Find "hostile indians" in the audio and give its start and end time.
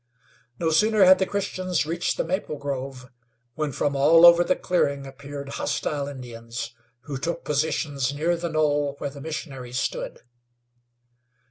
5.49-6.71